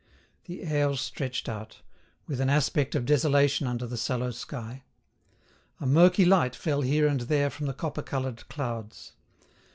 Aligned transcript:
The 0.45 0.63
Aire 0.63 0.95
stretched 0.95 1.47
out, 1.47 1.81
with 2.25 2.41
an 2.41 2.49
aspect 2.49 2.95
of 2.95 3.05
desolation 3.05 3.67
under 3.67 3.85
the 3.85 3.97
sallow 3.97 4.31
sky. 4.31 4.81
A 5.79 5.85
murky 5.85 6.25
light 6.25 6.55
fell 6.55 6.81
here 6.81 7.05
and 7.05 7.21
there 7.21 7.51
from 7.51 7.67
the 7.67 7.73
copper 7.75 8.01
coloured 8.01 8.49
clouds. 8.49 9.13